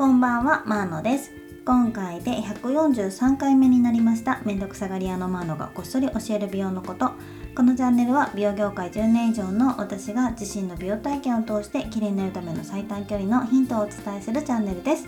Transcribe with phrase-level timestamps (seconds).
[0.00, 1.30] こんばんは、マーノです。
[1.66, 4.40] 今回で143回目になりました。
[4.46, 7.10] めんどくさがり屋のマーノがこっそり教える美容のこと。
[7.54, 15.06] このチャンネルは美容業界10年以上の私が自身の美容体験を通して綺麗になるための最短距離のヒントをお伝えするチャンネルです。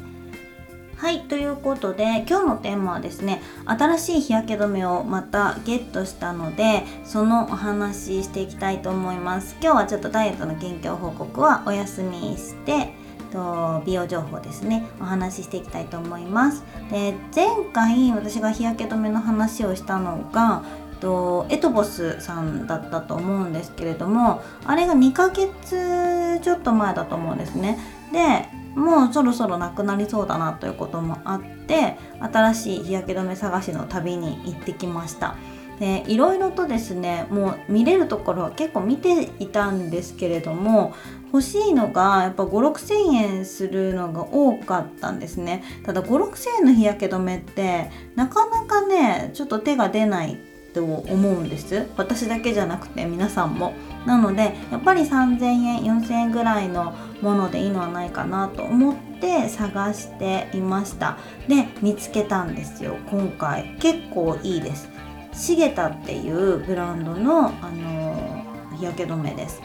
[0.99, 9.57] はいということで今日のテーマはですね新しい日焼け止めをまたゲットしたのでそのお話ししていきたいと思います。
[9.63, 13.01] 今日はちょっとダイエットの近況報告はお休みして
[13.33, 14.87] と美容情報ですね。
[15.01, 16.63] お話ししていきたいと思います。
[16.91, 20.63] で前回私が日焼け止めの話をしたのが
[21.01, 27.79] とエトボスさんだったと思うんですけれどもあれが2ヶ月ちょっと前だと思うんですね。
[28.13, 28.47] で
[28.79, 35.35] もうそろそろなくなりそうだなということもあって新しい日焼け止め探しの旅に行ってきました。
[35.79, 40.95] でいろいろとですねもう見れるところは結構見ていたんですけれども
[41.33, 45.65] 欲しいのがやっぱ5 6千円するのが多かったんですね。
[45.85, 50.39] ただ5 6千円の日焼け止めってなかなかねちょっと手が出ない
[50.75, 51.87] と思うんです。
[51.97, 53.73] 私だけじゃなくて皆さんも。
[54.07, 61.19] なのでやっぱり3000円4000円ぐらいのものでいいのはないかなと思って探していました。
[61.49, 63.77] で見つけたんですよ今回。
[63.81, 64.89] 結構いいです。
[65.33, 68.45] シゲタっていうブランドの、あの、
[68.77, 69.63] 日焼け止めです。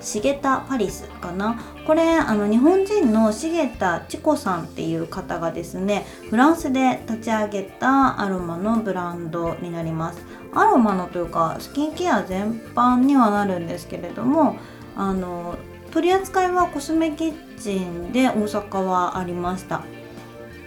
[0.00, 1.58] シゲタパリスかな？
[1.86, 10.20] これあの日本人のシゲタチコさんっていう方がですねフランスで立ち上げたアロマのブランドになります。
[10.54, 14.56] アロマのというかスキンケア全般にはなるんですけれども
[14.96, 15.56] あの
[15.92, 19.82] 取り扱いはコスメキッチンで大阪はありました。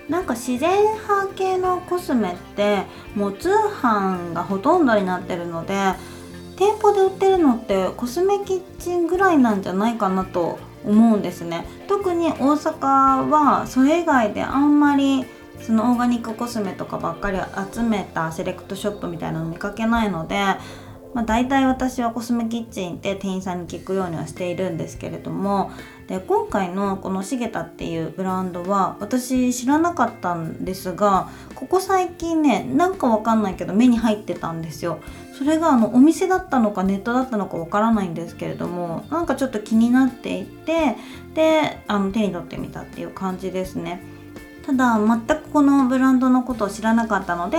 [0.09, 2.83] なんか自然派系のコスメって
[3.15, 3.49] もう通
[3.81, 5.93] 販がほとんどになってるので
[6.57, 11.65] 店舗で売ってるのってコスメキッチンぐらいなんじゃないかなと思うんですね。
[11.87, 15.25] 特に大阪はそれ以外であんまり
[15.61, 17.37] そのオーガニックコスメとかばっかり
[17.73, 20.37] 集めたセレクトショップみたいなの見かけないので、
[21.13, 25.71] まあ、大体私はコスメキッチンって店員さんに聞くようにはしているんですけれども
[26.07, 34.99] で今回のこのシゲタっていうブランドは私知らなかったんですがここ最近ねなんかわかんないけど目に入ってたんですよ。
[35.37, 40.97] それがあのお店だったのかネットだったのかわからないんですけれどもなんかちょっと気になっていて
[41.33, 44.01] であの手に取ってみたっていう感じですね。
[44.65, 47.57] ただ全くこのブランドのことを知らなかったので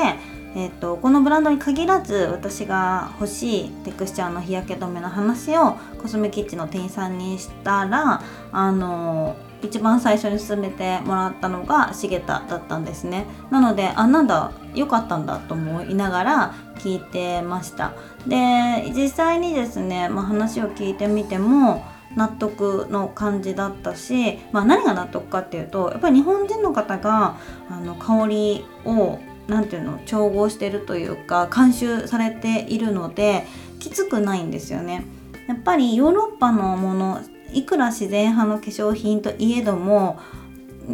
[0.54, 13.26] えーと、このブランドに限らず私が欲しいテクスチャーの日焼け止めの話をコスメキッチンの店員さんにしたらあの一番最初に勧めてもらったのがシゲタだったんですね。
[13.50, 17.92] なのであなんだ良かったんだと思いながら聞いてました。
[18.26, 21.84] で実際にですね、まあ、話を聞いてみても
[22.16, 27.36] 納得の感じだったし、まあ、何が納得かっていうとやっぱり日本人の方が
[27.68, 29.18] あの香りを
[29.48, 33.46] 何ていうの調合してるというか監修されているので
[33.78, 35.04] きつくないんですよね。
[35.48, 37.20] やっぱりヨーロッパのもの
[37.52, 40.20] いくら自然派の化粧品といえども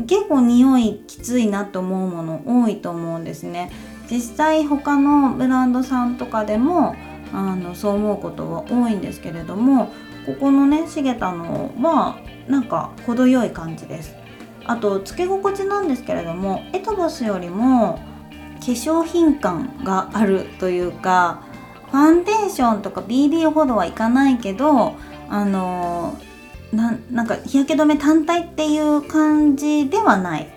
[0.07, 3.71] 結構匂いきついなと思うもの多いと思うんですね。
[4.11, 6.95] 実際他のブランドさんとかでも
[7.33, 9.93] あのそう思うことは多いんですけれども
[10.25, 12.19] ここのね茂田のは
[12.49, 14.15] なんか程よい感じです。
[14.65, 17.99] あとつけ心地なんですけれどもエトボスよりも
[18.73, 21.43] 粧品感があるというか
[21.91, 24.97] ファンデーションとか BB ほどはいかないけど
[25.29, 26.19] あの
[26.73, 30.49] なんか日焼け止め単体っていう感じではない、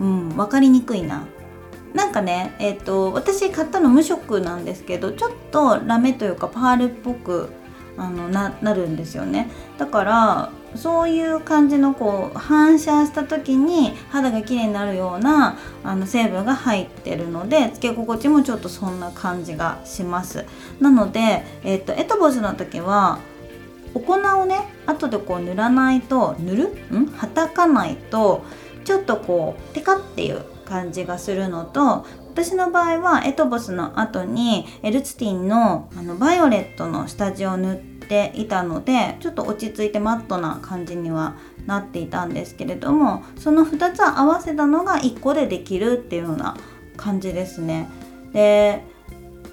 [0.00, 1.26] うん、分かりにくいな。
[1.94, 7.50] なんかねえっ、ー、と私買ったの無色なんですけどちょっとラメというかパールっぽく
[7.96, 9.50] あのななるんですよね。
[9.78, 20.46] だからそういう感じのこう反射した時に肌が綺麗になるようなあの成分が入ってるのでつけ心地もちょっとそんな感じがします。
[20.80, 23.18] なので、えっと、エトボスの時は
[23.94, 26.98] お粉をね後でこう塗らないと塗る？
[26.98, 27.06] ん？
[27.08, 28.42] はたかないと
[28.84, 30.42] ちょっとこうテカっていう
[30.72, 41.36] 感じがするのと私の場合はエトボスの後にエルツティンのあのバイオレットの下地を塗っていたのでちょっと落ち着いてマットな感じには
[41.66, 46.56] なっていたんですけれどもその2つ合わせたのが1個でできるっていうような
[46.96, 47.88] 感じですね。
[48.32, 48.82] で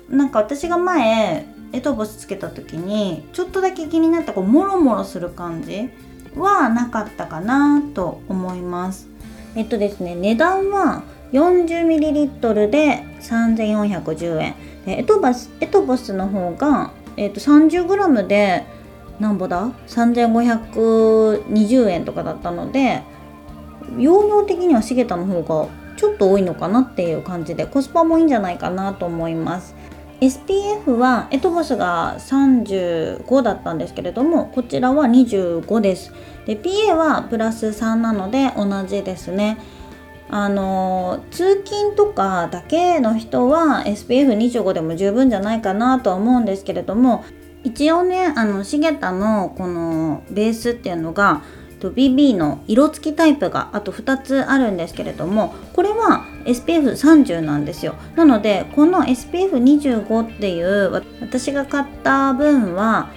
[0.07, 5.89] なんか私が前エトボスつけた時にちょっとだけ気になったこうモロモロする感じ
[6.35, 9.09] はなかったかなと思います。
[9.55, 14.55] えっとですね値段は 40ml で3410円。
[14.85, 18.65] でエトバスエトボスの方が、えー、と 30g で
[19.19, 23.03] なんぼだ？3520円とかだったので
[23.97, 25.67] 容量的にはシゲタの方が
[25.97, 29.75] ちょっと多いのかなっていう感じでコスパもいいんじゃないかなと思います。
[30.21, 36.11] SPF はエトボスが35だったんですけれどもこちらは25です。
[36.45, 39.57] で PA はプラス3なので同じですね。
[40.31, 47.25] あの通勤とかだけの人は SPF25 でも十分じゃないかなとは思うんですけれども
[47.63, 51.41] 一応ねあのシゲタのこのベースっていうのが
[51.87, 57.95] BB の色付きタイプがあと2つあるんですけれどもこれは SPF30 なんですよ。
[58.15, 60.91] なのでこの SPF25 っていう
[61.21, 63.09] 私が買った分は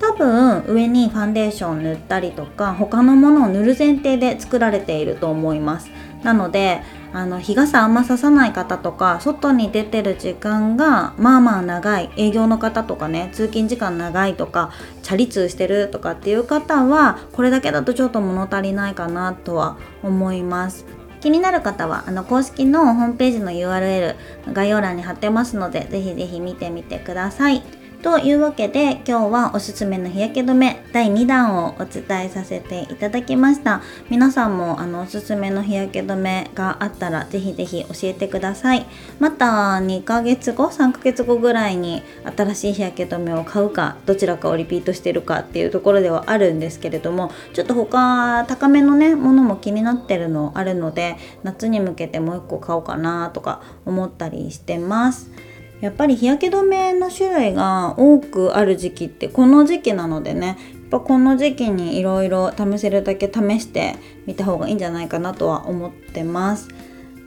[0.00, 5.90] 多分上にファンデーション塗ったりとか他のものを塗る前提で作られていると思います。
[6.24, 6.80] なので
[7.12, 14.72] あの日傘あんまささない方とか外に出てる時間がまあまあ長い営業の方とかね通勤時間長いとか
[15.02, 20.86] チャリ通してるとかっていう方はこれだけだとちょっと物足りないかなとは思います
[21.20, 24.16] 気になる方はあの公式のホームページの URL
[24.52, 27.79] 概要欄に貼ってますのでぜひぜひ見てみてください。
[28.02, 33.82] というわけで今日はおすすめの日焼け止め第2弾をお伝えさせていただきました。
[34.08, 38.86] 皆さんもあのおすすめの日焼け止めがあったらぜひぜひ教えてください。
[39.18, 39.44] また
[39.82, 55.49] 2ヶ月後3ヶ月後ぐらいに新しい日焼け止めを買うかどちらかをリピートしてるかっていうところではあるんですけれどもちょっと他高めのねものも気になってるのあるので夏に向けてもう1個買おうかなとか思ったりしてます。
[55.80, 60.56] やっぱり日焼け止めの種類が多くある時期ってこの時期なのでねやっ
[60.90, 63.96] ぱこの時期にいろいろ試せるだけ試して
[64.26, 66.68] みた方がいいんじゃないかなとは思ってます。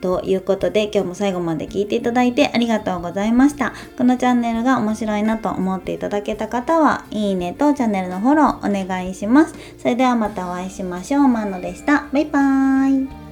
[0.00, 3.72] ということで今日も最後まで聞いていただいてありがとうございました。
[3.96, 9.54] このチャンネルが面白いなと思っていただけた方はいいねとチャンネルのフォローお願いします。
[9.78, 11.28] それではまたお会いしましょう。
[11.28, 12.04] マンノでした。
[12.12, 13.23] バイバーイ。